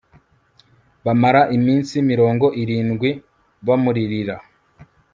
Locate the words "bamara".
1.05-1.41